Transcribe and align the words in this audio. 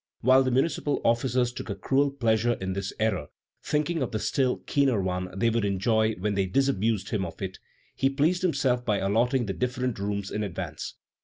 While 0.21 0.41
the 0.41 0.49
municipal 0.49 0.99
officers 1.05 1.53
took 1.53 1.69
a 1.69 1.75
cruel 1.75 2.09
pleasure 2.09 2.53
in 2.53 2.73
this 2.73 2.91
error, 2.99 3.27
thinking 3.61 4.01
of 4.01 4.09
the 4.11 4.17
still 4.17 4.57
keener 4.57 4.99
one 4.99 5.29
they 5.37 5.51
would 5.51 5.63
enjoy 5.63 6.13
when 6.13 6.33
they 6.33 6.47
disabused 6.47 7.09
him 7.11 7.23
of 7.23 7.39
it, 7.39 7.59
he 7.95 8.09
pleased 8.09 8.41
himself 8.41 8.83
by 8.83 8.97
allotting 8.97 9.45
the 9.45 9.53
different 9.53 9.99
rooms 9.99 10.31
in 10.31 10.41
advance. 10.41 10.95